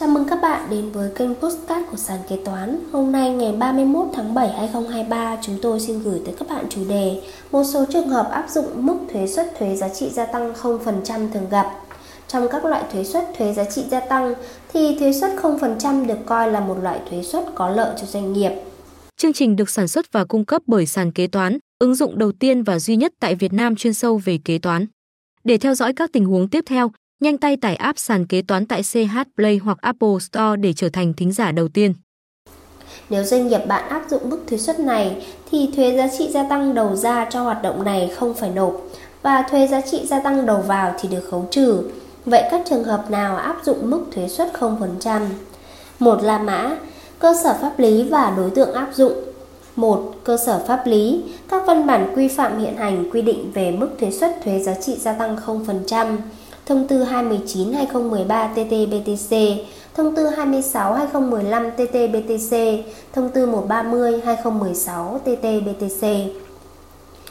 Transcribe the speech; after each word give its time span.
Chào 0.00 0.08
mừng 0.08 0.24
các 0.28 0.38
bạn 0.42 0.70
đến 0.70 0.90
với 0.92 1.10
kênh 1.14 1.34
Postcard 1.34 1.90
của 1.90 1.96
Sàn 1.96 2.18
Kế 2.28 2.36
Toán. 2.44 2.78
Hôm 2.92 3.12
nay 3.12 3.30
ngày 3.30 3.52
31 3.52 4.06
tháng 4.14 4.34
7 4.34 4.48
2023, 4.48 5.36
chúng 5.42 5.58
tôi 5.62 5.80
xin 5.80 6.02
gửi 6.02 6.20
tới 6.24 6.34
các 6.38 6.48
bạn 6.48 6.64
chủ 6.70 6.80
đề 6.88 7.22
một 7.52 7.64
số 7.64 7.84
trường 7.92 8.08
hợp 8.08 8.28
áp 8.30 8.46
dụng 8.50 8.86
mức 8.86 8.98
thuế 9.12 9.26
suất 9.26 9.58
thuế 9.58 9.76
giá 9.76 9.88
trị 9.88 10.08
gia 10.10 10.26
tăng 10.26 10.52
0% 10.52 11.28
thường 11.32 11.48
gặp. 11.50 11.66
Trong 12.28 12.48
các 12.50 12.64
loại 12.64 12.84
thuế 12.92 13.04
suất 13.04 13.24
thuế 13.38 13.52
giá 13.52 13.64
trị 13.64 13.84
gia 13.90 14.00
tăng 14.00 14.34
thì 14.72 14.96
thuế 14.98 15.12
suất 15.12 15.30
0% 15.42 16.06
được 16.06 16.18
coi 16.26 16.52
là 16.52 16.60
một 16.60 16.76
loại 16.82 17.00
thuế 17.10 17.22
suất 17.22 17.44
có 17.54 17.68
lợi 17.68 17.94
cho 18.00 18.06
doanh 18.06 18.32
nghiệp. 18.32 18.52
Chương 19.16 19.32
trình 19.32 19.56
được 19.56 19.70
sản 19.70 19.88
xuất 19.88 20.12
và 20.12 20.24
cung 20.24 20.44
cấp 20.44 20.62
bởi 20.66 20.86
Sàn 20.86 21.12
Kế 21.12 21.26
Toán, 21.26 21.58
ứng 21.78 21.94
dụng 21.94 22.18
đầu 22.18 22.32
tiên 22.32 22.62
và 22.62 22.78
duy 22.78 22.96
nhất 22.96 23.12
tại 23.20 23.34
Việt 23.34 23.52
Nam 23.52 23.76
chuyên 23.76 23.94
sâu 23.94 24.20
về 24.24 24.38
kế 24.44 24.58
toán. 24.58 24.86
Để 25.44 25.58
theo 25.58 25.74
dõi 25.74 25.92
các 25.92 26.10
tình 26.12 26.24
huống 26.24 26.48
tiếp 26.48 26.64
theo, 26.66 26.90
nhanh 27.20 27.38
tay 27.38 27.56
tải 27.56 27.76
app 27.76 27.98
sàn 27.98 28.26
kế 28.26 28.42
toán 28.42 28.66
tại 28.66 28.82
CH 28.82 29.18
Play 29.36 29.56
hoặc 29.56 29.78
Apple 29.80 30.18
Store 30.20 30.56
để 30.56 30.72
trở 30.72 30.88
thành 30.88 31.12
thính 31.12 31.32
giả 31.32 31.52
đầu 31.52 31.68
tiên. 31.68 31.94
Nếu 33.10 33.24
doanh 33.24 33.46
nghiệp 33.46 33.60
bạn 33.66 33.88
áp 33.88 34.02
dụng 34.10 34.30
mức 34.30 34.38
thuế 34.46 34.58
suất 34.58 34.80
này 34.80 35.26
thì 35.50 35.70
thuế 35.76 35.96
giá 35.96 36.08
trị 36.18 36.28
gia 36.30 36.48
tăng 36.48 36.74
đầu 36.74 36.96
ra 36.96 37.26
cho 37.30 37.42
hoạt 37.42 37.62
động 37.62 37.84
này 37.84 38.10
không 38.16 38.34
phải 38.34 38.50
nộp 38.50 38.82
và 39.22 39.42
thuế 39.50 39.66
giá 39.66 39.80
trị 39.80 40.06
gia 40.06 40.20
tăng 40.20 40.46
đầu 40.46 40.58
vào 40.58 40.94
thì 41.00 41.08
được 41.08 41.28
khấu 41.30 41.48
trừ. 41.50 41.82
Vậy 42.24 42.42
các 42.50 42.62
trường 42.68 42.84
hợp 42.84 43.10
nào 43.10 43.36
áp 43.36 43.56
dụng 43.64 43.90
mức 43.90 44.04
thuế 44.12 44.28
suất 44.28 44.52
0%? 44.52 45.20
Một 45.98 46.22
là 46.22 46.38
mã, 46.38 46.76
cơ 47.18 47.34
sở 47.44 47.56
pháp 47.60 47.78
lý 47.78 48.02
và 48.02 48.34
đối 48.36 48.50
tượng 48.50 48.74
áp 48.74 48.88
dụng. 48.94 49.12
một 49.76 50.14
Cơ 50.24 50.36
sở 50.46 50.64
pháp 50.66 50.86
lý, 50.86 51.22
các 51.48 51.62
văn 51.66 51.86
bản 51.86 52.12
quy 52.16 52.28
phạm 52.28 52.58
hiện 52.58 52.76
hành 52.76 53.10
quy 53.10 53.22
định 53.22 53.52
về 53.54 53.70
mức 53.70 53.88
thuế 54.00 54.10
suất 54.10 54.36
thuế 54.44 54.58
giá 54.58 54.74
trị 54.74 54.96
gia 54.96 55.12
tăng 55.12 55.36
0%. 55.46 56.16
Thông 56.66 56.86
tư 56.86 57.04
219/2013 57.04 58.48
TT-BTC, 58.54 59.56
Thông 59.96 60.14
tư 60.14 60.26
26/2015 60.26 61.70
TT-BTC, 61.76 62.82
Thông 63.12 63.28
tư 63.28 63.46
130/2016 63.46 65.18
TT-BTC. 65.24 66.28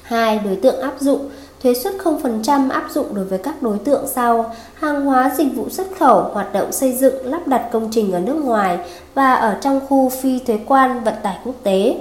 2. 0.04 0.40
Đối 0.40 0.56
tượng 0.56 0.82
áp 0.82 0.94
dụng 1.00 1.30
Thuế 1.64 1.74
suất 1.74 1.94
0% 2.04 2.70
áp 2.70 2.88
dụng 2.92 3.16
đối 3.16 3.26
với 3.26 3.40
các 3.40 3.62
đối 3.62 3.78
tượng 3.78 4.08
sau: 4.08 4.52
hàng 4.74 5.06
hóa 5.06 5.32
dịch 5.38 5.56
vụ 5.56 5.70
xuất 5.70 5.88
khẩu, 6.00 6.22
hoạt 6.22 6.54
động 6.54 6.72
xây 6.72 6.94
dựng, 6.94 7.26
lắp 7.26 7.48
đặt 7.48 7.70
công 7.72 7.90
trình 7.92 8.12
ở 8.12 8.20
nước 8.20 8.36
ngoài 8.44 8.78
và 9.14 9.34
ở 9.34 9.58
trong 9.62 9.80
khu 9.90 10.10
phi 10.10 10.40
thuế 10.40 10.60
quan 10.68 11.04
vận 11.04 11.14
tải 11.24 11.38
quốc 11.46 11.56
tế. 11.64 11.98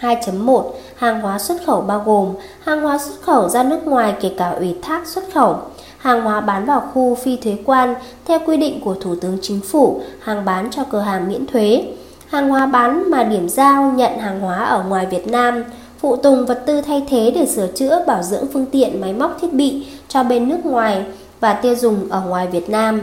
2.1 0.00 0.70
Hàng 0.96 1.20
hóa 1.20 1.38
xuất 1.38 1.56
khẩu 1.66 1.80
bao 1.80 2.02
gồm 2.06 2.34
hàng 2.60 2.82
hóa 2.82 2.98
xuất 2.98 3.22
khẩu 3.22 3.48
ra 3.48 3.62
nước 3.62 3.86
ngoài 3.86 4.14
kể 4.20 4.30
cả 4.38 4.50
ủy 4.50 4.76
thác 4.82 5.06
xuất 5.06 5.24
khẩu, 5.34 5.56
hàng 6.02 6.22
hóa 6.22 6.40
bán 6.40 6.64
vào 6.64 6.90
khu 6.94 7.14
phi 7.14 7.36
thuế 7.36 7.56
quan 7.64 7.94
theo 8.24 8.38
quy 8.46 8.56
định 8.56 8.80
của 8.80 8.94
Thủ 8.94 9.14
tướng 9.14 9.38
Chính 9.42 9.60
phủ, 9.60 10.00
hàng 10.20 10.44
bán 10.44 10.70
cho 10.70 10.84
cửa 10.90 11.00
hàng 11.00 11.28
miễn 11.28 11.46
thuế, 11.46 11.84
hàng 12.28 12.48
hóa 12.48 12.66
bán 12.66 13.10
mà 13.10 13.24
điểm 13.24 13.48
giao 13.48 13.92
nhận 13.96 14.18
hàng 14.18 14.40
hóa 14.40 14.64
ở 14.64 14.84
ngoài 14.88 15.06
Việt 15.06 15.26
Nam, 15.26 15.64
phụ 16.00 16.16
tùng 16.16 16.46
vật 16.46 16.62
tư 16.66 16.80
thay 16.80 17.04
thế 17.08 17.32
để 17.34 17.46
sửa 17.46 17.66
chữa 17.66 18.04
bảo 18.06 18.22
dưỡng 18.22 18.46
phương 18.52 18.66
tiện 18.66 19.00
máy 19.00 19.12
móc 19.12 19.38
thiết 19.40 19.52
bị 19.52 19.86
cho 20.08 20.22
bên 20.22 20.48
nước 20.48 20.66
ngoài 20.66 21.04
và 21.40 21.52
tiêu 21.52 21.74
dùng 21.74 22.10
ở 22.10 22.20
ngoài 22.20 22.46
Việt 22.46 22.70
Nam. 22.70 23.00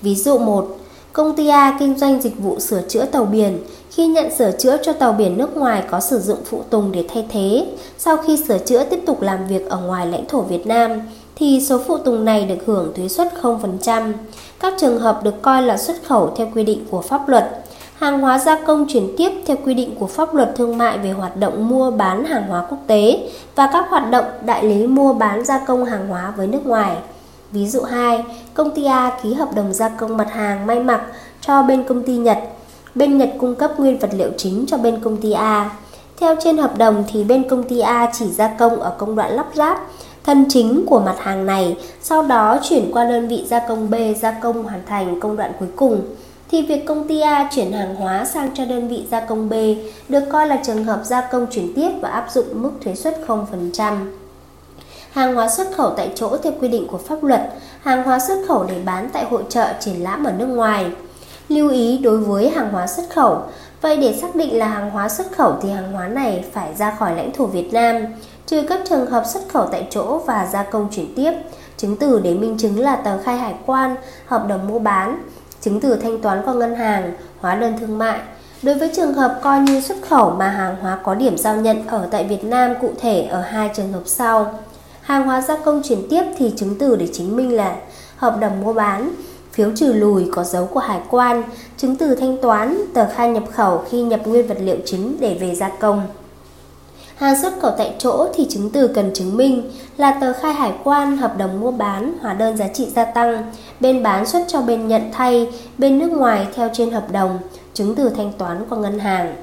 Ví 0.00 0.14
dụ 0.14 0.38
1. 0.38 0.76
Công 1.12 1.36
ty 1.36 1.48
A 1.48 1.76
kinh 1.78 1.98
doanh 1.98 2.20
dịch 2.20 2.38
vụ 2.38 2.60
sửa 2.60 2.82
chữa 2.88 3.04
tàu 3.04 3.24
biển. 3.24 3.58
Khi 3.90 4.06
nhận 4.06 4.36
sửa 4.36 4.50
chữa 4.50 4.76
cho 4.82 4.92
tàu 4.92 5.12
biển 5.12 5.38
nước 5.38 5.56
ngoài 5.56 5.82
có 5.90 6.00
sử 6.00 6.18
dụng 6.18 6.38
phụ 6.44 6.62
tùng 6.70 6.92
để 6.92 7.04
thay 7.14 7.26
thế, 7.28 7.66
sau 7.98 8.16
khi 8.16 8.36
sửa 8.48 8.58
chữa 8.58 8.84
tiếp 8.84 9.00
tục 9.06 9.22
làm 9.22 9.46
việc 9.46 9.68
ở 9.68 9.80
ngoài 9.80 10.06
lãnh 10.06 10.26
thổ 10.28 10.40
Việt 10.40 10.66
Nam, 10.66 11.00
thì 11.40 11.60
số 11.60 11.78
phụ 11.86 11.98
tùng 11.98 12.24
này 12.24 12.44
được 12.44 12.66
hưởng 12.66 12.92
thuế 12.96 13.08
suất 13.08 13.32
0%. 13.42 14.12
Các 14.60 14.74
trường 14.78 15.00
hợp 15.00 15.20
được 15.24 15.42
coi 15.42 15.62
là 15.62 15.76
xuất 15.76 15.96
khẩu 16.06 16.32
theo 16.36 16.48
quy 16.54 16.64
định 16.64 16.84
của 16.90 17.02
pháp 17.02 17.28
luật. 17.28 17.64
Hàng 17.94 18.20
hóa 18.20 18.38
gia 18.38 18.64
công 18.64 18.86
chuyển 18.88 19.14
tiếp 19.16 19.30
theo 19.46 19.56
quy 19.64 19.74
định 19.74 19.94
của 19.98 20.06
pháp 20.06 20.34
luật 20.34 20.52
thương 20.56 20.78
mại 20.78 20.98
về 20.98 21.10
hoạt 21.10 21.36
động 21.36 21.68
mua 21.68 21.90
bán 21.90 22.24
hàng 22.24 22.42
hóa 22.48 22.66
quốc 22.70 22.78
tế 22.86 23.30
và 23.54 23.70
các 23.72 23.86
hoạt 23.90 24.10
động 24.10 24.24
đại 24.44 24.64
lý 24.64 24.86
mua 24.86 25.12
bán 25.12 25.44
gia 25.44 25.58
công 25.58 25.84
hàng 25.84 26.08
hóa 26.08 26.32
với 26.36 26.46
nước 26.46 26.66
ngoài. 26.66 26.96
Ví 27.50 27.68
dụ 27.68 27.82
2, 27.82 28.24
công 28.54 28.70
ty 28.70 28.84
A 28.84 29.18
ký 29.22 29.34
hợp 29.34 29.54
đồng 29.54 29.72
gia 29.72 29.88
công 29.88 30.16
mặt 30.16 30.32
hàng 30.32 30.66
may 30.66 30.80
mặc 30.80 31.02
cho 31.40 31.62
bên 31.62 31.84
công 31.84 32.02
ty 32.02 32.16
Nhật. 32.16 32.38
Bên 32.94 33.18
Nhật 33.18 33.30
cung 33.38 33.54
cấp 33.54 33.80
nguyên 33.80 33.98
vật 33.98 34.10
liệu 34.12 34.30
chính 34.36 34.64
cho 34.66 34.76
bên 34.76 35.00
công 35.00 35.16
ty 35.16 35.32
A. 35.32 35.70
Theo 36.20 36.36
trên 36.44 36.58
hợp 36.58 36.78
đồng 36.78 37.04
thì 37.12 37.24
bên 37.24 37.48
công 37.48 37.62
ty 37.62 37.80
A 37.80 38.10
chỉ 38.18 38.26
gia 38.26 38.48
công 38.48 38.80
ở 38.80 38.94
công 38.98 39.16
đoạn 39.16 39.32
lắp 39.32 39.46
ráp, 39.54 39.80
thân 40.30 40.44
chính 40.48 40.86
của 40.86 41.00
mặt 41.00 41.16
hàng 41.18 41.46
này, 41.46 41.76
sau 42.02 42.22
đó 42.22 42.58
chuyển 42.62 42.90
qua 42.92 43.04
đơn 43.04 43.28
vị 43.28 43.44
gia 43.48 43.58
công 43.58 43.90
B 43.90 43.94
gia 44.20 44.30
công 44.30 44.62
hoàn 44.62 44.82
thành 44.86 45.20
công 45.20 45.36
đoạn 45.36 45.52
cuối 45.58 45.68
cùng 45.76 46.02
thì 46.50 46.62
việc 46.62 46.86
công 46.86 47.08
ty 47.08 47.20
A 47.20 47.48
chuyển 47.54 47.72
hàng 47.72 47.94
hóa 47.94 48.24
sang 48.24 48.50
cho 48.54 48.64
đơn 48.64 48.88
vị 48.88 49.04
gia 49.10 49.20
công 49.20 49.48
B 49.48 49.52
được 50.08 50.24
coi 50.32 50.46
là 50.46 50.56
trường 50.64 50.84
hợp 50.84 51.00
gia 51.04 51.20
công 51.20 51.46
chuyển 51.50 51.74
tiếp 51.74 51.90
và 52.00 52.08
áp 52.08 52.26
dụng 52.32 52.46
mức 52.52 52.70
thuế 52.84 52.94
suất 52.94 53.18
0%. 53.26 54.06
Hàng 55.12 55.34
hóa 55.34 55.48
xuất 55.48 55.66
khẩu 55.76 55.90
tại 55.90 56.10
chỗ 56.14 56.36
theo 56.42 56.52
quy 56.60 56.68
định 56.68 56.86
của 56.86 56.98
pháp 56.98 57.24
luật, 57.24 57.52
hàng 57.82 58.02
hóa 58.02 58.18
xuất 58.18 58.38
khẩu 58.48 58.64
để 58.64 58.76
bán 58.84 59.08
tại 59.12 59.24
hội 59.24 59.42
trợ 59.48 59.66
triển 59.80 60.02
lãm 60.02 60.24
ở 60.24 60.32
nước 60.32 60.46
ngoài. 60.46 60.86
Lưu 61.48 61.70
ý 61.70 61.98
đối 61.98 62.18
với 62.18 62.50
hàng 62.50 62.72
hóa 62.72 62.86
xuất 62.86 63.10
khẩu, 63.14 63.38
vậy 63.80 63.96
để 63.96 64.12
xác 64.12 64.34
định 64.34 64.58
là 64.58 64.68
hàng 64.68 64.90
hóa 64.90 65.08
xuất 65.08 65.32
khẩu 65.36 65.54
thì 65.62 65.70
hàng 65.70 65.92
hóa 65.92 66.08
này 66.08 66.44
phải 66.52 66.74
ra 66.74 66.96
khỏi 66.98 67.16
lãnh 67.16 67.32
thổ 67.32 67.46
Việt 67.46 67.72
Nam 67.72 68.06
trừ 68.46 68.62
các 68.68 68.80
trường 68.88 69.06
hợp 69.06 69.24
xuất 69.26 69.40
khẩu 69.48 69.66
tại 69.66 69.86
chỗ 69.90 70.18
và 70.26 70.48
gia 70.52 70.62
công 70.62 70.88
chuyển 70.90 71.14
tiếp, 71.16 71.32
chứng 71.76 71.96
từ 71.96 72.20
để 72.20 72.34
minh 72.34 72.58
chứng 72.58 72.80
là 72.80 72.96
tờ 72.96 73.22
khai 73.22 73.36
hải 73.36 73.54
quan, 73.66 73.96
hợp 74.26 74.48
đồng 74.48 74.68
mua 74.68 74.78
bán, 74.78 75.22
chứng 75.60 75.80
từ 75.80 75.96
thanh 75.96 76.22
toán 76.22 76.42
qua 76.44 76.54
ngân 76.54 76.74
hàng, 76.74 77.12
hóa 77.40 77.54
đơn 77.54 77.74
thương 77.80 77.98
mại. 77.98 78.18
Đối 78.62 78.74
với 78.74 78.90
trường 78.96 79.14
hợp 79.14 79.40
coi 79.42 79.60
như 79.60 79.80
xuất 79.80 79.96
khẩu 80.08 80.30
mà 80.30 80.48
hàng 80.48 80.76
hóa 80.80 80.98
có 81.04 81.14
điểm 81.14 81.38
giao 81.38 81.56
nhận 81.56 81.86
ở 81.86 82.08
tại 82.10 82.24
Việt 82.24 82.44
Nam 82.44 82.74
cụ 82.80 82.90
thể 83.00 83.22
ở 83.22 83.40
hai 83.40 83.70
trường 83.74 83.92
hợp 83.92 84.02
sau. 84.06 84.58
Hàng 85.02 85.26
hóa 85.26 85.40
gia 85.40 85.56
công 85.56 85.82
chuyển 85.84 86.08
tiếp 86.10 86.22
thì 86.38 86.52
chứng 86.56 86.78
từ 86.78 86.96
để 86.96 87.08
chứng 87.12 87.36
minh 87.36 87.56
là 87.56 87.76
hợp 88.16 88.36
đồng 88.40 88.60
mua 88.60 88.72
bán, 88.72 89.10
phiếu 89.52 89.70
trừ 89.76 89.92
lùi 89.92 90.28
có 90.32 90.44
dấu 90.44 90.66
của 90.66 90.80
hải 90.80 91.00
quan, 91.10 91.42
chứng 91.76 91.96
từ 91.96 92.14
thanh 92.14 92.38
toán, 92.42 92.78
tờ 92.94 93.06
khai 93.14 93.30
nhập 93.30 93.44
khẩu 93.52 93.84
khi 93.90 94.02
nhập 94.02 94.20
nguyên 94.26 94.46
vật 94.46 94.58
liệu 94.60 94.76
chính 94.84 95.16
để 95.20 95.38
về 95.40 95.54
gia 95.54 95.68
công. 95.68 96.02
Hàng 97.20 97.42
xuất 97.42 97.60
khẩu 97.60 97.70
tại 97.78 97.94
chỗ 97.98 98.28
thì 98.34 98.46
chứng 98.50 98.70
từ 98.70 98.88
cần 98.88 99.10
chứng 99.14 99.36
minh 99.36 99.70
là 99.96 100.18
tờ 100.20 100.32
khai 100.32 100.54
hải 100.54 100.72
quan, 100.84 101.16
hợp 101.16 101.38
đồng 101.38 101.60
mua 101.60 101.70
bán, 101.70 102.14
hóa 102.20 102.34
đơn 102.34 102.56
giá 102.56 102.68
trị 102.68 102.88
gia 102.94 103.04
tăng, 103.04 103.52
bên 103.80 104.02
bán 104.02 104.26
xuất 104.26 104.44
cho 104.48 104.62
bên 104.62 104.88
nhận 104.88 105.02
thay, 105.12 105.48
bên 105.78 105.98
nước 105.98 106.10
ngoài 106.12 106.46
theo 106.54 106.68
trên 106.72 106.90
hợp 106.90 107.12
đồng, 107.12 107.38
chứng 107.74 107.94
từ 107.94 108.08
thanh 108.08 108.32
toán 108.38 108.64
qua 108.68 108.78
ngân 108.78 108.98
hàng. 108.98 109.34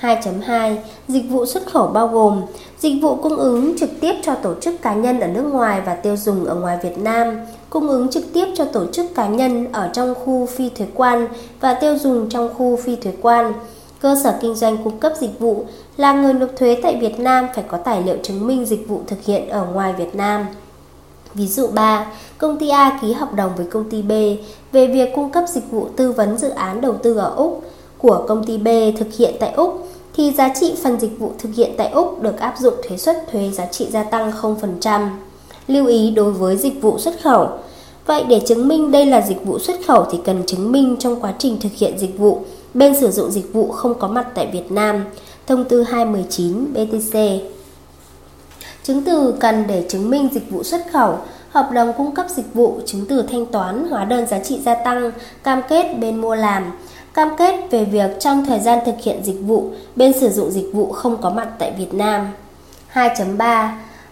2.2 0.00 0.76
Dịch 1.08 1.24
vụ 1.30 1.46
xuất 1.46 1.66
khẩu 1.66 1.86
bao 1.86 2.08
gồm 2.08 2.42
Dịch 2.78 3.02
vụ 3.02 3.16
cung 3.16 3.36
ứng 3.36 3.78
trực 3.78 3.90
tiếp 4.00 4.14
cho 4.22 4.34
tổ 4.34 4.54
chức 4.60 4.82
cá 4.82 4.94
nhân 4.94 5.20
ở 5.20 5.26
nước 5.26 5.42
ngoài 5.42 5.80
và 5.86 5.94
tiêu 5.94 6.16
dùng 6.16 6.44
ở 6.44 6.54
ngoài 6.54 6.78
Việt 6.82 6.98
Nam 6.98 7.40
Cung 7.70 7.88
ứng 7.88 8.10
trực 8.10 8.24
tiếp 8.32 8.46
cho 8.54 8.64
tổ 8.64 8.86
chức 8.92 9.14
cá 9.14 9.28
nhân 9.28 9.72
ở 9.72 9.90
trong 9.92 10.14
khu 10.14 10.46
phi 10.46 10.68
thuế 10.68 10.86
quan 10.94 11.28
và 11.60 11.74
tiêu 11.74 11.98
dùng 11.98 12.28
trong 12.28 12.54
khu 12.54 12.76
phi 12.76 12.96
thuế 12.96 13.12
quan 13.22 13.52
Cơ 14.02 14.16
sở 14.24 14.34
kinh 14.40 14.54
doanh 14.54 14.76
cung 14.84 14.98
cấp 14.98 15.12
dịch 15.20 15.38
vụ 15.38 15.64
là 15.96 16.12
người 16.12 16.32
nộp 16.32 16.48
thuế 16.56 16.80
tại 16.82 16.96
Việt 16.96 17.20
Nam 17.20 17.46
phải 17.54 17.64
có 17.68 17.76
tài 17.76 18.02
liệu 18.02 18.16
chứng 18.22 18.46
minh 18.46 18.64
dịch 18.64 18.88
vụ 18.88 19.00
thực 19.06 19.24
hiện 19.24 19.48
ở 19.48 19.66
ngoài 19.72 19.92
Việt 19.98 20.14
Nam. 20.14 20.46
Ví 21.34 21.46
dụ 21.46 21.66
3, 21.66 22.06
công 22.38 22.58
ty 22.58 22.68
A 22.68 22.98
ký 23.02 23.12
hợp 23.12 23.34
đồng 23.34 23.50
với 23.56 23.66
công 23.66 23.90
ty 23.90 24.02
B 24.02 24.12
về 24.72 24.86
việc 24.86 25.10
cung 25.14 25.30
cấp 25.30 25.44
dịch 25.48 25.70
vụ 25.70 25.88
tư 25.96 26.12
vấn 26.12 26.38
dự 26.38 26.48
án 26.48 26.80
đầu 26.80 26.94
tư 27.02 27.16
ở 27.16 27.34
Úc 27.36 27.62
của 27.98 28.24
công 28.28 28.44
ty 28.44 28.58
B 28.58 28.68
thực 28.98 29.14
hiện 29.18 29.34
tại 29.40 29.52
Úc 29.52 29.88
thì 30.16 30.30
giá 30.30 30.54
trị 30.60 30.74
phần 30.82 31.00
dịch 31.00 31.18
vụ 31.18 31.32
thực 31.38 31.54
hiện 31.54 31.70
tại 31.76 31.88
Úc 31.88 32.22
được 32.22 32.38
áp 32.40 32.54
dụng 32.58 32.74
thuế 32.88 32.96
suất 32.96 33.26
thuế 33.32 33.50
giá 33.50 33.66
trị 33.66 33.86
gia 33.90 34.02
tăng 34.02 34.32
0%. 34.42 35.08
Lưu 35.66 35.86
ý 35.86 36.10
đối 36.10 36.32
với 36.32 36.56
dịch 36.56 36.82
vụ 36.82 36.98
xuất 36.98 37.22
khẩu. 37.22 37.48
Vậy 38.06 38.24
để 38.28 38.40
chứng 38.46 38.68
minh 38.68 38.90
đây 38.90 39.06
là 39.06 39.20
dịch 39.20 39.44
vụ 39.44 39.58
xuất 39.58 39.76
khẩu 39.86 40.04
thì 40.12 40.18
cần 40.24 40.42
chứng 40.46 40.72
minh 40.72 40.96
trong 40.98 41.20
quá 41.20 41.34
trình 41.38 41.60
thực 41.60 41.72
hiện 41.72 41.98
dịch 41.98 42.18
vụ 42.18 42.40
bên 42.74 43.00
sử 43.00 43.10
dụng 43.10 43.30
dịch 43.30 43.52
vụ 43.52 43.72
không 43.72 43.98
có 43.98 44.08
mặt 44.08 44.26
tại 44.34 44.46
Việt 44.52 44.72
Nam, 44.72 45.04
thông 45.46 45.64
tư 45.64 45.82
219 45.82 46.72
BTC. 46.72 47.18
Chứng 48.82 49.02
từ 49.02 49.34
cần 49.40 49.64
để 49.66 49.86
chứng 49.88 50.10
minh 50.10 50.28
dịch 50.32 50.50
vụ 50.50 50.62
xuất 50.62 50.80
khẩu, 50.92 51.18
hợp 51.50 51.70
đồng 51.72 51.92
cung 51.96 52.14
cấp 52.14 52.26
dịch 52.28 52.54
vụ, 52.54 52.80
chứng 52.86 53.06
từ 53.08 53.22
thanh 53.22 53.46
toán, 53.46 53.88
hóa 53.90 54.04
đơn 54.04 54.26
giá 54.26 54.38
trị 54.38 54.60
gia 54.64 54.74
tăng, 54.74 55.10
cam 55.42 55.62
kết 55.68 55.98
bên 55.98 56.20
mua 56.20 56.34
làm, 56.34 56.72
cam 57.14 57.28
kết 57.36 57.70
về 57.70 57.84
việc 57.84 58.20
trong 58.20 58.46
thời 58.46 58.60
gian 58.60 58.78
thực 58.86 58.94
hiện 59.02 59.24
dịch 59.24 59.40
vụ, 59.40 59.70
bên 59.96 60.12
sử 60.20 60.28
dụng 60.28 60.50
dịch 60.50 60.70
vụ 60.72 60.92
không 60.92 61.22
có 61.22 61.30
mặt 61.30 61.48
tại 61.58 61.72
Việt 61.78 61.94
Nam. 61.94 62.28
2.3 62.92 63.68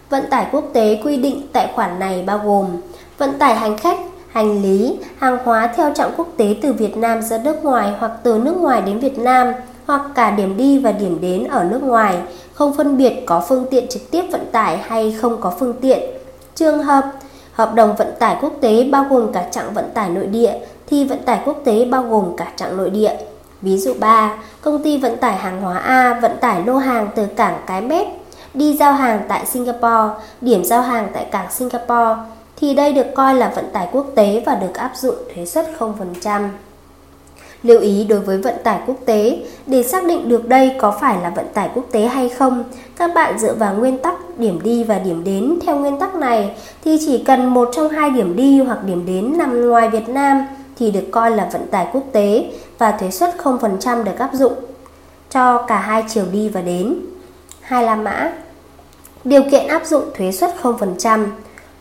Vận 0.09 0.29
tải 0.29 0.47
quốc 0.51 0.69
tế 0.73 0.99
quy 1.03 1.17
định 1.17 1.47
tại 1.53 1.71
khoản 1.75 1.99
này 1.99 2.23
bao 2.23 2.41
gồm 2.45 2.67
vận 3.17 3.39
tải 3.39 3.55
hành 3.55 3.77
khách 3.77 3.97
hành 4.31 4.61
lý, 4.61 4.99
hàng 5.17 5.37
hóa 5.43 5.73
theo 5.75 5.93
trạng 5.93 6.11
quốc 6.17 6.27
tế 6.37 6.55
từ 6.61 6.73
Việt 6.73 6.97
Nam 6.97 7.21
ra 7.21 7.37
nước 7.37 7.63
ngoài 7.63 7.93
hoặc 7.99 8.11
từ 8.23 8.37
nước 8.37 8.57
ngoài 8.57 8.81
đến 8.81 8.99
Việt 8.99 9.19
Nam 9.19 9.53
hoặc 9.85 10.01
cả 10.15 10.31
điểm 10.31 10.57
đi 10.57 10.79
và 10.79 10.91
điểm 10.91 11.17
đến 11.21 11.43
ở 11.43 11.63
nước 11.63 11.83
ngoài, 11.83 12.17
không 12.53 12.73
phân 12.77 12.97
biệt 12.97 13.13
có 13.25 13.43
phương 13.49 13.65
tiện 13.71 13.87
trực 13.87 14.11
tiếp 14.11 14.23
vận 14.31 14.45
tải 14.51 14.77
hay 14.77 15.17
không 15.21 15.41
có 15.41 15.53
phương 15.59 15.73
tiện. 15.81 15.99
Trường 16.55 16.83
hợp 16.83 17.11
hợp 17.53 17.73
đồng 17.75 17.95
vận 17.95 18.07
tải 18.19 18.37
quốc 18.41 18.53
tế 18.61 18.83
bao 18.83 19.05
gồm 19.09 19.31
cả 19.31 19.45
trạng 19.51 19.73
vận 19.73 19.89
tải 19.93 20.09
nội 20.09 20.25
địa 20.25 20.53
thì 20.87 21.03
vận 21.03 21.19
tải 21.19 21.39
quốc 21.45 21.61
tế 21.63 21.85
bao 21.85 22.03
gồm 22.03 22.35
cả 22.37 22.51
trạng 22.55 22.77
nội 22.77 22.89
địa. 22.89 23.15
Ví 23.61 23.77
dụ 23.77 23.93
3, 23.99 24.33
công 24.61 24.83
ty 24.83 24.97
vận 24.97 25.17
tải 25.17 25.35
hàng 25.35 25.61
hóa 25.61 25.77
A 25.77 26.19
vận 26.21 26.31
tải 26.41 26.65
lô 26.65 26.77
hàng 26.77 27.07
từ 27.15 27.25
cảng 27.25 27.57
Cái 27.65 27.81
Mép 27.81 28.07
đi 28.53 28.77
giao 28.77 28.93
hàng 28.93 29.21
tại 29.27 29.45
Singapore, 29.45 30.23
điểm 30.41 30.65
giao 30.65 30.81
hàng 30.81 31.07
tại 31.13 31.25
cảng 31.31 31.51
Singapore 31.51 32.15
thì 32.61 32.73
đây 32.73 32.93
được 32.93 33.05
coi 33.15 33.35
là 33.35 33.51
vận 33.55 33.65
tải 33.73 33.87
quốc 33.91 34.05
tế 34.15 34.43
và 34.45 34.55
được 34.55 34.73
áp 34.73 34.91
dụng 34.95 35.15
thuế 35.35 35.45
suất 35.45 35.69
0%. 35.79 36.49
Lưu 37.63 37.79
ý 37.79 38.03
đối 38.03 38.19
với 38.19 38.37
vận 38.37 38.55
tải 38.63 38.79
quốc 38.87 38.95
tế, 39.05 39.39
để 39.67 39.83
xác 39.83 40.05
định 40.05 40.29
được 40.29 40.47
đây 40.47 40.75
có 40.79 40.97
phải 41.01 41.17
là 41.21 41.29
vận 41.29 41.45
tải 41.53 41.69
quốc 41.75 41.85
tế 41.91 42.05
hay 42.07 42.29
không, 42.29 42.63
các 42.97 43.11
bạn 43.15 43.39
dựa 43.39 43.53
vào 43.53 43.73
nguyên 43.73 43.97
tắc 43.97 44.39
điểm 44.39 44.59
đi 44.63 44.83
và 44.83 44.99
điểm 44.99 45.23
đến. 45.23 45.59
Theo 45.65 45.77
nguyên 45.77 45.99
tắc 45.99 46.15
này 46.15 46.55
thì 46.83 46.97
chỉ 47.05 47.23
cần 47.23 47.45
một 47.45 47.69
trong 47.73 47.89
hai 47.89 48.09
điểm 48.09 48.35
đi 48.35 48.61
hoặc 48.61 48.83
điểm 48.83 49.05
đến 49.05 49.37
nằm 49.37 49.69
ngoài 49.69 49.89
Việt 49.89 50.09
Nam 50.09 50.47
thì 50.79 50.91
được 50.91 51.05
coi 51.11 51.31
là 51.31 51.49
vận 51.53 51.67
tải 51.67 51.87
quốc 51.93 52.03
tế 52.11 52.51
và 52.77 52.91
thuế 52.91 53.11
suất 53.11 53.35
0% 53.37 54.03
được 54.03 54.19
áp 54.19 54.29
dụng 54.33 54.53
cho 55.29 55.61
cả 55.61 55.79
hai 55.79 56.03
chiều 56.09 56.25
đi 56.31 56.49
và 56.49 56.61
đến. 56.61 56.95
Hai 57.61 57.83
La 57.83 57.95
Mã 57.95 58.31
Điều 59.23 59.43
kiện 59.51 59.67
áp 59.67 59.85
dụng 59.85 60.03
thuế 60.17 60.31
suất 60.31 60.55
0% 60.61 61.25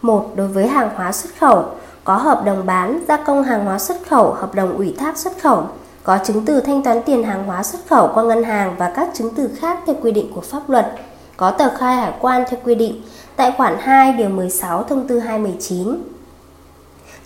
một 0.02 0.32
Đối 0.36 0.48
với 0.48 0.68
hàng 0.68 0.90
hóa 0.96 1.12
xuất 1.12 1.30
khẩu 1.38 1.64
có 2.04 2.16
hợp 2.16 2.42
đồng 2.44 2.66
bán, 2.66 3.04
gia 3.08 3.16
công 3.16 3.42
hàng 3.42 3.64
hóa 3.64 3.78
xuất 3.78 3.96
khẩu, 4.08 4.32
hợp 4.32 4.54
đồng 4.54 4.76
ủy 4.76 4.94
thác 4.98 5.18
xuất 5.18 5.32
khẩu, 5.42 5.64
có 6.02 6.18
chứng 6.24 6.44
từ 6.44 6.60
thanh 6.60 6.82
toán 6.82 7.02
tiền 7.02 7.24
hàng 7.24 7.44
hóa 7.44 7.62
xuất 7.62 7.78
khẩu 7.88 8.10
qua 8.14 8.22
ngân 8.22 8.44
hàng 8.44 8.74
và 8.78 8.92
các 8.96 9.08
chứng 9.14 9.34
từ 9.34 9.50
khác 9.58 9.78
theo 9.86 9.96
quy 10.02 10.12
định 10.12 10.32
của 10.34 10.40
pháp 10.40 10.70
luật, 10.70 10.92
có 11.36 11.50
tờ 11.50 11.76
khai 11.78 11.96
hải 11.96 12.12
quan 12.20 12.44
theo 12.50 12.60
quy 12.64 12.74
định 12.74 13.02
tại 13.36 13.52
khoản 13.56 13.76
2 13.78 14.12
điều 14.12 14.28
16 14.28 14.82
thông 14.82 15.08
tư 15.08 15.18
219. 15.18 16.02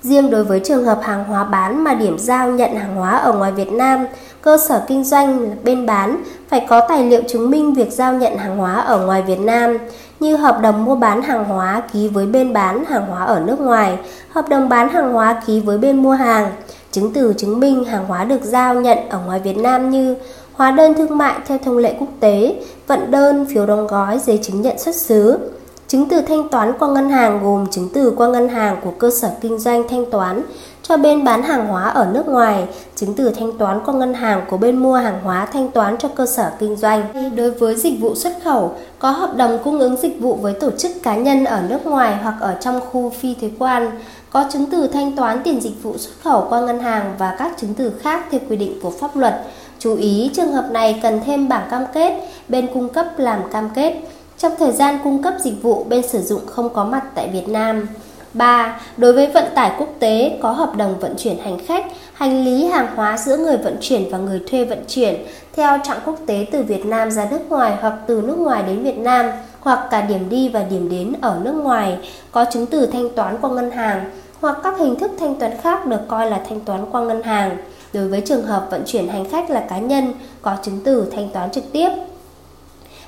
Riêng 0.05 0.31
đối 0.31 0.45
với 0.45 0.61
trường 0.61 0.85
hợp 0.85 1.01
hàng 1.03 1.25
hóa 1.25 1.45
bán 1.45 1.85
mà 1.85 1.95
điểm 1.95 2.19
giao 2.19 2.51
nhận 2.51 2.77
hàng 2.77 2.97
hóa 2.97 3.11
ở 3.11 3.33
ngoài 3.33 3.53
Việt 3.53 3.73
Nam, 3.73 4.07
cơ 4.43 4.59
sở 4.69 4.83
kinh 4.89 5.05
doanh 5.05 5.57
bên 5.65 5.87
bán 5.87 6.23
phải 6.49 6.67
có 6.69 6.81
tài 6.89 7.05
liệu 7.05 7.23
chứng 7.29 7.51
minh 7.51 7.75
việc 7.75 7.93
giao 7.93 8.15
nhận 8.15 8.37
hàng 8.37 8.57
hóa 8.57 8.75
ở 8.75 9.07
ngoài 9.07 9.23
Việt 9.23 9.41
Nam 9.41 9.79
như 10.21 10.37
hợp 10.37 10.59
đồng 10.63 10.85
mua 10.85 10.97
bán 10.97 11.23
hàng 11.23 11.45
hóa 11.45 11.83
ký 11.93 12.09
với 12.09 12.27
bên 12.27 12.53
bán 12.53 12.85
hàng 12.85 13.07
hóa 13.07 13.25
ở 13.25 13.41
nước 13.41 13.61
ngoài, 13.61 13.99
hợp 14.31 14.49
đồng 14.49 14.69
bán 14.69 14.89
hàng 14.89 15.13
hóa 15.13 15.43
ký 15.47 15.61
với 15.61 15.79
bên 15.79 16.03
mua 16.03 16.13
hàng, 16.13 16.51
chứng 16.91 17.13
từ 17.13 17.35
chứng 17.37 17.61
minh 17.61 17.85
hàng 17.85 18.07
hóa 18.07 18.25
được 18.25 18.43
giao 18.43 18.75
nhận 18.75 18.99
ở 19.09 19.19
ngoài 19.27 19.41
Việt 19.41 19.57
Nam 19.57 19.91
như 19.91 20.17
hóa 20.53 20.71
đơn 20.71 20.95
thương 20.95 21.19
mại 21.19 21.35
theo 21.47 21.59
thông 21.65 21.79
lệ 21.79 21.97
quốc 21.99 22.09
tế, 22.21 22.55
vận 22.87 23.11
đơn, 23.11 23.47
phiếu 23.55 23.67
đóng 23.67 23.87
gói, 23.87 24.19
giấy 24.19 24.39
chứng 24.43 24.63
nhận 24.63 24.79
xuất 24.79 24.95
xứ. 24.95 25.39
Chứng 25.89 26.09
từ 26.09 26.21
thanh 26.21 26.49
toán 26.49 26.73
qua 26.79 26.89
ngân 26.89 27.11
hàng 27.11 27.41
gồm 27.45 27.67
chứng 27.71 27.89
từ 27.95 28.15
qua 28.17 28.29
ngân 28.29 28.49
hàng 28.49 28.77
của 28.85 28.91
cơ 28.91 29.11
sở 29.11 29.31
kinh 29.41 29.59
doanh 29.59 29.89
thanh 29.89 30.11
toán 30.11 30.43
cho 30.83 30.97
bên 30.97 31.25
bán 31.25 31.43
hàng 31.43 31.67
hóa 31.67 31.89
ở 31.89 32.09
nước 32.13 32.29
ngoài, 32.29 32.67
chứng 32.97 33.15
từ 33.15 33.31
thanh 33.31 33.59
toán 33.59 33.81
qua 33.85 33.95
ngân 33.95 34.15
hàng 34.15 34.45
của 34.51 34.57
bên 34.57 34.77
mua 34.77 34.95
hàng 34.95 35.21
hóa 35.25 35.47
thanh 35.53 35.69
toán 35.71 35.97
cho 35.99 36.09
cơ 36.09 36.27
sở 36.27 36.51
kinh 36.59 36.77
doanh. 36.77 37.33
Đối 37.37 37.51
với 37.51 37.77
dịch 37.77 38.01
vụ 38.01 38.15
xuất 38.15 38.33
khẩu, 38.45 38.75
có 38.99 39.11
hợp 39.11 39.37
đồng 39.37 39.59
cung 39.65 39.79
ứng 39.79 39.97
dịch 39.97 40.21
vụ 40.21 40.35
với 40.35 40.53
tổ 40.53 40.71
chức 40.71 40.93
cá 41.03 41.17
nhân 41.17 41.45
ở 41.45 41.63
nước 41.69 41.87
ngoài 41.87 42.17
hoặc 42.23 42.35
ở 42.41 42.55
trong 42.61 42.81
khu 42.91 43.11
phi 43.11 43.35
thuế 43.41 43.51
quan, 43.59 43.91
có 44.31 44.45
chứng 44.53 44.67
từ 44.67 44.87
thanh 44.87 45.17
toán 45.17 45.43
tiền 45.45 45.61
dịch 45.61 45.83
vụ 45.83 45.99
xuất 45.99 46.13
khẩu 46.23 46.47
qua 46.49 46.61
ngân 46.61 46.81
hàng 46.81 47.15
và 47.19 47.37
các 47.39 47.53
chứng 47.59 47.75
từ 47.75 47.93
khác 48.01 48.25
theo 48.31 48.41
quy 48.49 48.57
định 48.57 48.79
của 48.83 48.91
pháp 48.91 49.17
luật. 49.17 49.35
Chú 49.79 49.97
ý 49.97 50.31
trường 50.35 50.53
hợp 50.53 50.69
này 50.71 51.01
cần 51.03 51.21
thêm 51.27 51.49
bảng 51.49 51.71
cam 51.71 51.85
kết, 51.95 52.29
bên 52.49 52.67
cung 52.75 52.89
cấp 52.89 53.07
làm 53.17 53.41
cam 53.53 53.71
kết. 53.75 53.95
Trong 54.39 54.53
thời 54.59 54.73
gian 54.73 54.99
cung 55.05 55.23
cấp 55.23 55.35
dịch 55.41 55.63
vụ, 55.63 55.85
bên 55.85 56.09
sử 56.09 56.21
dụng 56.21 56.47
không 56.47 56.75
có 56.75 56.85
mặt 56.85 57.05
tại 57.15 57.29
Việt 57.29 57.49
Nam. 57.49 57.89
3. 58.35 58.81
Đối 58.97 59.13
với 59.13 59.27
vận 59.27 59.45
tải 59.55 59.73
quốc 59.79 59.89
tế 59.99 60.39
có 60.43 60.51
hợp 60.51 60.77
đồng 60.77 60.99
vận 61.01 61.15
chuyển 61.19 61.39
hành 61.39 61.59
khách, 61.67 61.87
hành 62.13 62.45
lý 62.45 62.67
hàng 62.67 62.97
hóa 62.97 63.19
giữa 63.19 63.37
người 63.37 63.57
vận 63.57 63.77
chuyển 63.81 64.11
và 64.11 64.19
người 64.19 64.41
thuê 64.51 64.65
vận 64.65 64.85
chuyển 64.89 65.27
theo 65.57 65.79
trạng 65.85 65.99
quốc 66.05 66.19
tế 66.27 66.47
từ 66.53 66.63
Việt 66.63 66.87
Nam 66.87 67.11
ra 67.11 67.29
nước 67.31 67.49
ngoài 67.49 67.75
hoặc 67.81 67.95
từ 68.07 68.23
nước 68.23 68.39
ngoài 68.39 68.63
đến 68.67 68.83
Việt 68.83 68.99
Nam 68.99 69.27
hoặc 69.61 69.89
cả 69.91 70.01
điểm 70.01 70.29
đi 70.29 70.49
và 70.49 70.63
điểm 70.71 70.89
đến 70.91 71.13
ở 71.21 71.41
nước 71.43 71.53
ngoài 71.53 71.99
có 72.33 72.45
chứng 72.53 72.67
từ 72.67 72.87
thanh 72.87 73.11
toán 73.11 73.37
qua 73.41 73.51
ngân 73.51 73.71
hàng 73.71 74.11
hoặc 74.41 74.57
các 74.63 74.79
hình 74.79 74.97
thức 74.97 75.11
thanh 75.19 75.35
toán 75.35 75.53
khác 75.63 75.87
được 75.87 76.01
coi 76.09 76.31
là 76.31 76.41
thanh 76.49 76.61
toán 76.61 76.81
qua 76.91 77.01
ngân 77.01 77.23
hàng. 77.23 77.57
Đối 77.93 78.09
với 78.09 78.21
trường 78.21 78.47
hợp 78.47 78.67
vận 78.71 78.83
chuyển 78.87 79.09
hành 79.09 79.31
khách 79.31 79.51
là 79.51 79.61
cá 79.61 79.79
nhân 79.79 80.13
có 80.43 80.57
chứng 80.63 80.81
từ 80.85 81.11
thanh 81.17 81.29
toán 81.31 81.51
trực 81.51 81.65
tiếp 81.73 81.89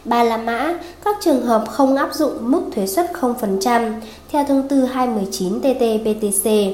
Ba 0.06 0.24
La 0.24 0.36
Mã, 0.36 0.74
các 1.04 1.16
trường 1.20 1.42
hợp 1.42 1.64
không 1.70 1.96
áp 1.96 2.14
dụng 2.14 2.32
mức 2.40 2.62
thuế 2.74 2.86
suất 2.86 3.12
0% 3.20 3.92
theo 4.28 4.44
thông 4.44 4.68
tư 4.68 4.84
219 4.84 5.60
TT-BTC. 5.60 6.72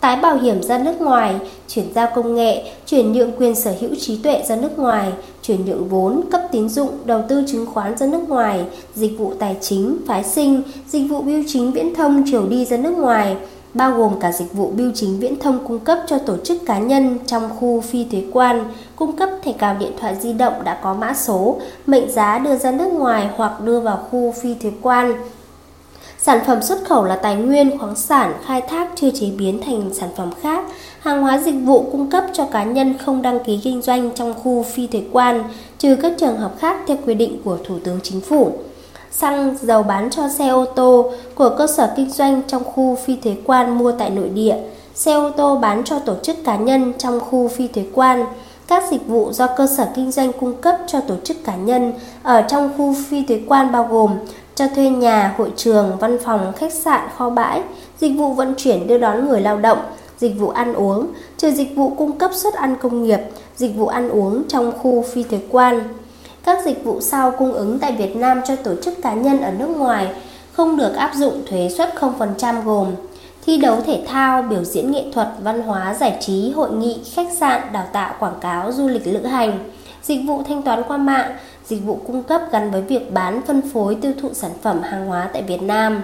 Tái 0.00 0.16
bảo 0.16 0.36
hiểm 0.36 0.62
ra 0.62 0.78
nước 0.78 1.00
ngoài, 1.00 1.34
chuyển 1.68 1.84
giao 1.94 2.08
công 2.14 2.34
nghệ, 2.34 2.64
chuyển 2.86 3.12
nhượng 3.12 3.32
quyền 3.38 3.54
sở 3.54 3.74
hữu 3.80 3.90
trí 3.94 4.16
tuệ 4.16 4.42
ra 4.48 4.56
nước 4.56 4.78
ngoài, 4.78 5.12
chuyển 5.42 5.64
nhượng 5.64 5.88
vốn, 5.88 6.20
cấp 6.30 6.40
tín 6.52 6.68
dụng, 6.68 6.88
đầu 7.04 7.22
tư 7.28 7.42
chứng 7.46 7.66
khoán 7.66 7.98
ra 7.98 8.06
nước 8.06 8.28
ngoài, 8.28 8.64
dịch 8.94 9.18
vụ 9.18 9.32
tài 9.38 9.56
chính, 9.60 9.96
phái 10.06 10.24
sinh, 10.24 10.62
dịch 10.88 11.06
vụ 11.08 11.20
bưu 11.22 11.42
chính 11.46 11.72
viễn 11.72 11.94
thông 11.94 12.24
chiều 12.30 12.46
đi 12.46 12.64
ra 12.64 12.76
nước 12.76 12.98
ngoài, 12.98 13.36
bao 13.74 13.92
gồm 13.92 14.20
cả 14.20 14.32
dịch 14.32 14.52
vụ 14.52 14.70
bưu 14.76 14.92
chính 14.94 15.20
viễn 15.20 15.38
thông 15.38 15.66
cung 15.68 15.78
cấp 15.78 15.98
cho 16.06 16.18
tổ 16.18 16.36
chức 16.44 16.66
cá 16.66 16.78
nhân 16.78 17.18
trong 17.26 17.50
khu 17.60 17.80
phi 17.80 18.04
thuế 18.04 18.24
quan, 18.32 18.64
cung 18.96 19.16
cấp 19.16 19.28
thẻ 19.42 19.52
cào 19.52 19.76
điện 19.80 19.92
thoại 20.00 20.16
di 20.20 20.32
động 20.32 20.52
đã 20.64 20.78
có 20.82 20.94
mã 20.94 21.14
số, 21.14 21.60
mệnh 21.86 22.12
giá 22.12 22.38
đưa 22.38 22.56
ra 22.56 22.70
nước 22.70 22.92
ngoài 22.92 23.28
hoặc 23.36 23.60
đưa 23.60 23.80
vào 23.80 23.96
khu 24.10 24.34
phi 24.42 24.54
thuế 24.54 24.72
quan. 24.82 25.14
Sản 26.18 26.40
phẩm 26.46 26.62
xuất 26.62 26.84
khẩu 26.84 27.04
là 27.04 27.16
tài 27.16 27.36
nguyên, 27.36 27.78
khoáng 27.78 27.96
sản, 27.96 28.34
khai 28.46 28.60
thác 28.60 28.88
chưa 28.96 29.10
chế 29.10 29.26
biến 29.38 29.60
thành 29.66 29.90
sản 29.94 30.08
phẩm 30.16 30.30
khác, 30.42 30.64
hàng 31.00 31.22
hóa 31.22 31.38
dịch 31.38 31.56
vụ 31.64 31.88
cung 31.92 32.10
cấp 32.10 32.24
cho 32.32 32.44
cá 32.44 32.64
nhân 32.64 32.94
không 32.98 33.22
đăng 33.22 33.44
ký 33.44 33.60
kinh 33.64 33.82
doanh 33.82 34.10
trong 34.14 34.34
khu 34.34 34.62
phi 34.62 34.86
thuế 34.86 35.02
quan, 35.12 35.44
trừ 35.78 35.96
các 36.02 36.12
trường 36.18 36.36
hợp 36.36 36.54
khác 36.58 36.76
theo 36.86 36.96
quy 37.06 37.14
định 37.14 37.40
của 37.44 37.58
Thủ 37.64 37.78
tướng 37.84 37.98
Chính 38.02 38.20
phủ 38.20 38.52
xăng 39.18 39.56
dầu 39.62 39.82
bán 39.82 40.10
cho 40.10 40.28
xe 40.28 40.48
ô 40.48 40.64
tô 40.64 41.10
của 41.34 41.50
cơ 41.58 41.66
sở 41.66 41.92
kinh 41.96 42.10
doanh 42.10 42.42
trong 42.46 42.64
khu 42.64 42.96
phi 43.04 43.16
thuế 43.16 43.36
quan 43.46 43.78
mua 43.78 43.92
tại 43.92 44.10
nội 44.10 44.28
địa, 44.28 44.56
xe 44.94 45.14
ô 45.14 45.30
tô 45.30 45.56
bán 45.56 45.84
cho 45.84 45.98
tổ 45.98 46.14
chức 46.22 46.36
cá 46.44 46.56
nhân 46.56 46.92
trong 46.98 47.20
khu 47.20 47.48
phi 47.48 47.68
thuế 47.68 47.84
quan, 47.94 48.24
các 48.66 48.84
dịch 48.90 49.06
vụ 49.06 49.32
do 49.32 49.46
cơ 49.46 49.66
sở 49.76 49.88
kinh 49.94 50.10
doanh 50.10 50.32
cung 50.32 50.56
cấp 50.56 50.76
cho 50.86 51.00
tổ 51.00 51.14
chức 51.24 51.44
cá 51.44 51.56
nhân 51.56 51.92
ở 52.22 52.42
trong 52.42 52.70
khu 52.76 52.94
phi 53.08 53.24
thuế 53.24 53.40
quan 53.48 53.72
bao 53.72 53.88
gồm 53.90 54.10
cho 54.54 54.68
thuê 54.68 54.88
nhà, 54.88 55.34
hội 55.38 55.52
trường, 55.56 55.96
văn 56.00 56.18
phòng, 56.24 56.52
khách 56.56 56.72
sạn, 56.72 57.08
kho 57.16 57.30
bãi, 57.30 57.62
dịch 58.00 58.12
vụ 58.16 58.32
vận 58.32 58.54
chuyển 58.56 58.86
đưa 58.86 58.98
đón 58.98 59.28
người 59.28 59.40
lao 59.40 59.58
động, 59.58 59.78
dịch 60.18 60.38
vụ 60.38 60.48
ăn 60.48 60.74
uống, 60.74 61.06
trừ 61.36 61.50
dịch 61.50 61.76
vụ 61.76 61.92
cung 61.98 62.12
cấp 62.12 62.30
suất 62.34 62.54
ăn 62.54 62.76
công 62.82 63.02
nghiệp, 63.02 63.20
dịch 63.56 63.76
vụ 63.76 63.86
ăn 63.86 64.08
uống 64.08 64.42
trong 64.48 64.72
khu 64.82 65.04
phi 65.12 65.22
thuế 65.22 65.38
quan. 65.50 65.80
Các 66.44 66.58
dịch 66.64 66.84
vụ 66.84 67.00
sau 67.00 67.30
cung 67.30 67.52
ứng 67.52 67.78
tại 67.78 67.92
Việt 67.92 68.16
Nam 68.16 68.40
cho 68.46 68.56
tổ 68.56 68.74
chức 68.82 69.02
cá 69.02 69.14
nhân 69.14 69.40
ở 69.40 69.50
nước 69.50 69.68
ngoài 69.68 70.08
không 70.52 70.76
được 70.76 70.94
áp 70.94 71.14
dụng 71.14 71.42
thuế 71.50 71.68
suất 71.76 71.94
0% 71.94 72.62
gồm 72.62 72.94
thi 73.46 73.56
đấu 73.56 73.80
thể 73.86 74.04
thao, 74.08 74.42
biểu 74.42 74.64
diễn 74.64 74.90
nghệ 74.90 75.04
thuật, 75.12 75.28
văn 75.42 75.62
hóa, 75.62 75.94
giải 75.94 76.16
trí, 76.20 76.50
hội 76.50 76.72
nghị, 76.72 77.00
khách 77.14 77.32
sạn, 77.38 77.72
đào 77.72 77.86
tạo, 77.92 78.14
quảng 78.18 78.40
cáo, 78.40 78.72
du 78.72 78.88
lịch 78.88 79.06
lữ 79.06 79.26
hành, 79.26 79.58
dịch 80.02 80.20
vụ 80.26 80.42
thanh 80.48 80.62
toán 80.62 80.82
qua 80.88 80.96
mạng, 80.96 81.36
dịch 81.66 81.84
vụ 81.84 81.98
cung 82.06 82.22
cấp 82.22 82.42
gắn 82.52 82.70
với 82.70 82.82
việc 82.82 83.12
bán, 83.12 83.42
phân 83.46 83.62
phối, 83.72 83.94
tiêu 83.94 84.12
thụ 84.20 84.30
sản 84.32 84.50
phẩm 84.62 84.82
hàng 84.82 85.06
hóa 85.06 85.28
tại 85.32 85.42
Việt 85.42 85.62
Nam. 85.62 86.02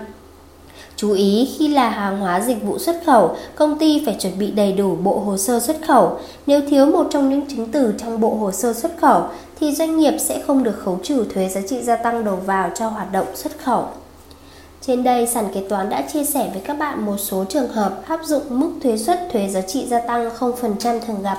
Chú 1.00 1.12
ý 1.12 1.48
khi 1.58 1.68
là 1.68 1.88
hàng 1.88 2.20
hóa 2.20 2.40
dịch 2.40 2.62
vụ 2.62 2.78
xuất 2.78 3.02
khẩu, 3.06 3.36
công 3.54 3.78
ty 3.78 4.02
phải 4.06 4.16
chuẩn 4.18 4.38
bị 4.38 4.50
đầy 4.50 4.72
đủ 4.72 4.96
bộ 4.96 5.18
hồ 5.18 5.36
sơ 5.36 5.60
xuất 5.60 5.76
khẩu. 5.86 6.18
Nếu 6.46 6.60
thiếu 6.70 6.86
một 6.86 7.06
trong 7.10 7.30
những 7.30 7.46
chứng 7.48 7.72
từ 7.72 7.94
trong 7.98 8.20
bộ 8.20 8.34
hồ 8.34 8.52
sơ 8.52 8.72
xuất 8.72 8.92
khẩu 9.00 9.22
thì 9.60 9.74
doanh 9.74 9.96
nghiệp 9.96 10.14
sẽ 10.18 10.42
không 10.46 10.62
được 10.62 10.78
khấu 10.84 10.98
trừ 11.02 11.24
thuế 11.34 11.48
giá 11.48 11.60
trị 11.68 11.82
gia 11.82 11.96
tăng 11.96 12.24
đầu 12.24 12.36
vào 12.46 12.70
cho 12.74 12.88
hoạt 12.88 13.12
động 13.12 13.26
xuất 13.34 13.52
khẩu. 13.64 13.84
Trên 14.80 15.04
đây, 15.04 15.26
sàn 15.26 15.44
kế 15.54 15.62
toán 15.68 15.90
đã 15.90 16.02
chia 16.12 16.24
sẻ 16.24 16.50
với 16.52 16.62
các 16.64 16.78
bạn 16.78 17.06
một 17.06 17.16
số 17.18 17.44
trường 17.44 17.68
hợp 17.68 18.02
áp 18.08 18.20
dụng 18.24 18.42
mức 18.48 18.70
thuế 18.82 18.96
suất 18.98 19.20
thuế 19.32 19.48
giá 19.48 19.60
trị 19.60 19.86
gia 19.86 20.00
tăng 20.00 20.30
0% 20.38 21.00
thường 21.00 21.22
gặp. 21.22 21.38